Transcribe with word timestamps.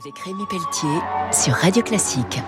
Avec 0.00 0.20
Rémi 0.20 0.46
Pelletier 0.46 1.00
sur 1.32 1.54
Radio 1.54 1.82
Classique. 1.82 2.40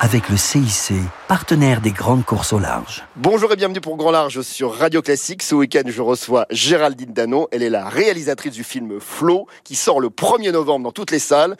Avec 0.00 0.28
le 0.28 0.36
CIC, 0.36 0.92
partenaire 1.32 1.80
des 1.80 1.92
grandes 1.92 2.26
courses 2.26 2.52
au 2.52 2.58
large. 2.58 3.06
Bonjour 3.16 3.50
et 3.50 3.56
bienvenue 3.56 3.80
pour 3.80 3.96
Grand 3.96 4.10
Large 4.10 4.42
sur 4.42 4.74
Radio 4.74 5.00
Classique. 5.00 5.42
Ce 5.42 5.54
week-end, 5.54 5.84
je 5.86 6.02
reçois 6.02 6.44
Géraldine 6.50 7.14
Dano. 7.14 7.48
Elle 7.52 7.62
est 7.62 7.70
la 7.70 7.88
réalisatrice 7.88 8.52
du 8.52 8.64
film 8.64 9.00
Flo, 9.00 9.46
qui 9.64 9.74
sort 9.74 9.98
le 9.98 10.10
1er 10.10 10.50
novembre 10.50 10.84
dans 10.84 10.92
toutes 10.92 11.10
les 11.10 11.18
salles. 11.18 11.56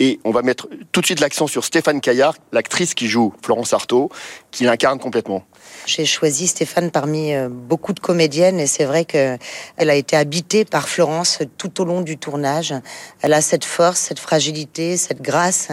Et 0.00 0.18
on 0.24 0.32
va 0.32 0.42
mettre 0.42 0.68
tout 0.90 1.00
de 1.00 1.06
suite 1.06 1.20
l'accent 1.20 1.46
sur 1.46 1.64
Stéphane 1.64 2.00
Caillard, 2.00 2.34
l'actrice 2.50 2.94
qui 2.94 3.06
joue 3.06 3.32
Florence 3.44 3.72
Artaud, 3.72 4.10
qui 4.50 4.64
l'incarne 4.64 4.98
complètement. 4.98 5.44
J'ai 5.86 6.04
choisi 6.04 6.48
Stéphane 6.48 6.90
parmi 6.90 7.34
euh, 7.34 7.48
beaucoup 7.48 7.92
de 7.92 8.00
comédiennes 8.00 8.58
et 8.58 8.66
c'est 8.66 8.84
vrai 8.84 9.04
qu'elle 9.04 9.38
a 9.78 9.94
été 9.94 10.16
habitée 10.16 10.64
par 10.64 10.88
Florence 10.88 11.38
tout 11.56 11.80
au 11.80 11.84
long 11.84 12.00
du 12.00 12.18
tournage. 12.18 12.74
Elle 13.20 13.32
a 13.32 13.40
cette 13.40 13.64
force, 13.64 14.00
cette 14.00 14.18
fragilité, 14.18 14.96
cette 14.96 15.22
grâce 15.22 15.68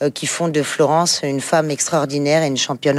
euh, 0.00 0.08
qui 0.08 0.26
font 0.26 0.48
de 0.48 0.62
Florence 0.62 1.20
une 1.22 1.42
femme 1.42 1.70
extraordinaire 1.70 2.42
et 2.42 2.46
une 2.46 2.56
championne 2.56 2.93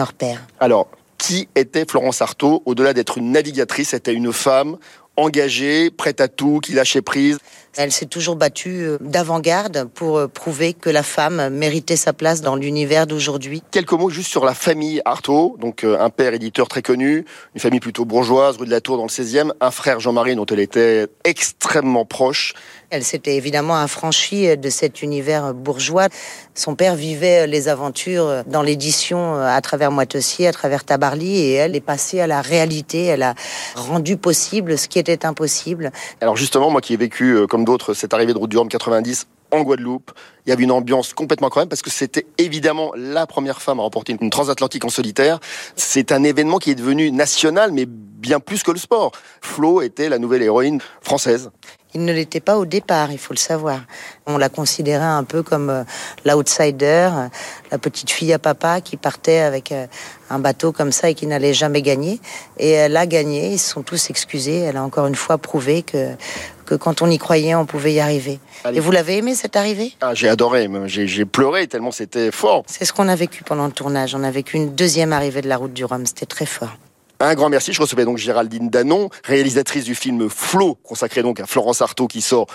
Alors, 0.60 0.88
qui 1.18 1.48
était 1.56 1.86
Florence 1.86 2.22
Artaud 2.22 2.62
Au-delà 2.66 2.94
d'être 2.94 3.18
une 3.18 3.32
navigatrice, 3.32 3.90
c'était 3.90 4.14
une 4.14 4.34
femme 4.34 4.78
engagée, 5.18 5.90
prête 5.92 6.22
à 6.22 6.28
tout, 6.28 6.60
qui 6.62 6.74
lâchait 6.74 7.02
prise. 7.02 7.40
Elle 7.78 7.92
s'est 7.92 8.06
toujours 8.06 8.38
battue 8.38 8.84
euh, 8.84 8.98
d'avant-garde 9.02 9.90
pour 9.94 10.18
euh, 10.18 10.28
prouver 10.30 10.74
que 10.74 10.90
la 10.90 11.04
femme 11.04 11.50
méritait 11.50 11.98
sa 11.98 12.14
place 12.14 12.40
dans 12.40 12.56
l'univers 12.56 13.06
d'aujourd'hui. 13.06 13.62
Quelques 13.72 13.92
mots 13.92 14.10
juste 14.10 14.30
sur 14.30 14.46
la 14.46 14.54
famille 14.54 15.02
Artaud, 15.04 15.58
donc 15.60 15.84
euh, 15.84 16.00
un 16.00 16.10
père 16.10 16.34
éditeur 16.34 16.70
très 16.70 16.82
connu, 16.82 17.26
une 17.54 17.60
famille 17.60 17.82
plutôt 17.82 18.06
bourgeoise, 18.06 18.56
rue 18.56 18.66
de 18.66 18.72
la 18.72 18.80
Tour 18.80 18.96
dans 18.96 19.04
le 19.04 19.10
16e, 19.10 19.52
un 19.60 19.72
frère 19.72 20.00
Jean-Marie 20.00 20.36
dont 20.36 20.46
elle 20.46 20.62
était 20.62 21.08
extrêmement 21.26 22.06
proche. 22.06 22.54
Elle 22.92 23.04
s'était 23.04 23.36
évidemment 23.36 23.76
affranchie 23.76 24.56
de 24.56 24.70
cet 24.70 25.02
univers 25.02 25.54
bourgeois. 25.54 26.08
Son 26.54 26.76
père 26.76 26.96
vivait 26.96 27.46
les 27.46 27.68
aventures 27.68 28.44
dans 28.46 28.62
l'édition 28.62 29.36
à 29.36 29.60
travers 29.60 29.92
Moitessier, 29.92 30.48
à 30.48 30.54
travers 30.54 30.86
Tabarly, 30.86 31.40
et 31.40 31.54
elle 31.54 31.76
est 31.76 31.82
passée 31.82 32.22
à 32.22 32.28
la 32.28 32.42
réalité. 32.42 33.04
Elle 33.06 33.24
a 33.24 33.34
rendu 33.76 34.18
possible 34.18 34.78
ce 34.78 34.88
qui 34.88 35.00
était 35.00 35.26
impossible. 35.26 35.92
Alors 36.22 36.38
justement, 36.38 36.70
moi 36.70 36.80
qui 36.80 36.94
ai 36.94 36.98
vécu 36.98 37.48
comme 37.48 37.65
d'autres 37.66 37.94
cette 37.94 38.14
arrivée 38.14 38.34
de 38.34 38.38
route 38.38 38.50
du 38.50 38.58
Rhum 38.58 38.70
90 38.70 39.28
en 39.52 39.62
Guadeloupe. 39.62 40.12
Il 40.46 40.50
y 40.50 40.54
avait 40.54 40.64
une 40.64 40.72
ambiance 40.72 41.14
complètement 41.14 41.48
incroyable 41.48 41.70
parce 41.70 41.82
que 41.82 41.90
c'était 41.90 42.26
évidemment 42.38 42.92
la 42.96 43.26
première 43.28 43.62
femme 43.62 43.80
à 43.80 43.84
remporter 43.84 44.16
une 44.20 44.30
transatlantique 44.30 44.86
en 44.86 44.90
solitaire. 44.90 45.40
C'est 45.76 46.12
un 46.12 46.24
événement 46.24 46.60
qui 46.60 46.72
est 46.72 46.76
devenu 46.76 47.12
national, 47.12 47.72
mais 47.72 47.86
bien 47.86 48.40
plus 48.40 48.64
que 48.64 48.72
le 48.72 48.78
sport. 48.78 49.12
Flo 49.42 49.82
était 49.82 50.10
la 50.10 50.20
nouvelle 50.20 50.42
héroïne 50.42 50.80
française. 51.02 51.52
Il 51.94 52.04
ne 52.04 52.12
l'était 52.12 52.42
pas 52.42 52.58
au 52.58 52.66
départ, 52.66 53.14
il 53.14 53.18
faut 53.18 53.34
le 53.34 53.40
savoir. 53.40 53.80
On 54.26 54.38
la 54.38 54.50
considérait 54.50 55.06
un 55.06 55.24
peu 55.24 55.44
comme 55.44 55.70
euh, 55.70 55.84
l'outsider, 56.26 57.10
euh, 57.14 57.30
la 57.72 57.78
petite 57.78 58.12
fille 58.12 58.34
à 58.34 58.40
papa 58.40 58.82
qui 58.82 58.98
partait 58.98 59.40
avec 59.40 59.72
euh, 59.72 59.88
un 60.30 60.40
bateau 60.40 60.74
comme 60.74 60.92
ça 60.92 61.10
et 61.10 61.14
qui 61.14 61.26
n'allait 61.26 61.54
jamais 61.54 61.82
gagner. 61.82 62.20
Et 62.58 62.72
elle 62.72 62.98
a 62.98 63.06
gagné, 63.06 63.54
ils 63.54 63.60
se 63.60 63.72
sont 63.72 63.82
tous 63.82 64.10
excusés. 64.10 64.60
Elle 64.60 64.76
a 64.76 64.84
encore 64.84 65.08
une 65.08 65.16
fois 65.16 65.38
prouvé 65.38 65.84
que, 65.84 66.18
que 66.66 66.76
quand 66.76 67.02
on 67.02 67.10
y 67.10 67.18
croyait, 67.18 67.56
on 67.56 67.66
pouvait 67.66 67.94
y 67.94 68.00
arriver. 68.00 68.40
Et 68.74 68.80
vous 68.80 68.92
l'avez 68.92 69.18
aimé 69.18 69.36
cette 69.36 69.56
arrivée? 69.56 69.94
Ah, 70.02 70.14
J'ai 70.14 70.28
adoré, 70.28 70.68
j'ai 70.88 71.26
pleuré 71.26 71.68
tellement 71.68 71.92
c'était 71.92 72.32
fort. 72.32 72.64
C'est 72.68 72.86
ce 72.86 72.94
qu'on 72.94 73.08
a 73.08 73.16
vécu 73.16 73.44
pendant 73.44 73.66
le 73.68 73.72
tournage. 73.72 74.16
On 74.16 74.24
a 74.24 74.32
vécu 74.32 74.58
une 74.58 74.76
deuxième 74.76 75.14
arrivée 75.14 75.42
de 75.42 75.48
la 75.48 75.58
route 75.58 75.74
du 75.74 75.86
Rhum, 75.86 76.06
c'était 76.06 76.26
très 76.26 76.46
fort. 76.46 76.76
Un 77.20 77.34
grand 77.36 77.50
merci. 77.50 77.72
Je 77.72 77.82
recevais 77.82 78.04
donc 78.06 78.18
Géraldine 78.18 78.70
Danon, 78.70 79.10
réalisatrice 79.24 79.86
du 79.86 79.96
film 79.96 80.30
Flo, 80.30 80.76
consacré 80.84 81.22
donc 81.24 81.40
à 81.40 81.46
Florence 81.46 81.82
Artaud, 81.82 82.08
qui 82.08 82.22
sort 82.22 82.48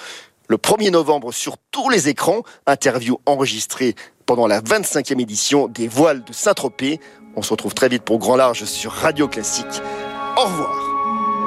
le 0.49 0.57
1er 0.57 0.91
novembre 0.91 1.33
sur 1.33 1.57
tous 1.71 1.89
les 1.89 2.09
écrans. 2.09 2.43
Interview 2.67 3.19
enregistrée 3.25 3.95
pendant 4.27 4.47
la 4.47 4.61
25e 4.61 5.21
édition 5.21 5.67
des 5.69 5.89
Voiles 5.89 6.25
de 6.25 6.33
Saint-Tropez. 6.33 7.01
On 7.37 7.43
se 7.43 7.51
retrouve 7.51 7.75
très 7.75 7.89
vite 7.89 8.03
pour 8.03 8.19
Grand 8.19 8.37
Large 8.37 8.65
sur 8.65 8.93
Radio 8.93 9.29
Classique. 9.29 9.81
Au 10.37 10.43
revoir. 10.43 10.90